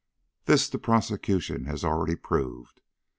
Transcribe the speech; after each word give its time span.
This 0.45 0.67
the 0.67 0.79
prosecution 0.79 1.65
has 1.65 1.83
already 1.83 2.15
proved. 2.15 2.81